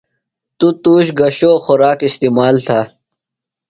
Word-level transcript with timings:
تو 0.57 0.67
تُوش 0.83 1.05
گہ 1.19 1.27
شو 1.37 1.51
خوراک 1.65 1.99
استعمال 2.09 2.55
تھہ۔ 2.67 2.81